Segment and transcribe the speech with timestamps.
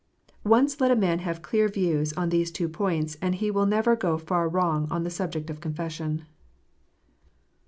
[0.43, 3.95] Once let a man have clear views on these two points, and he will never
[3.95, 6.25] go far wrong on the subject of confession.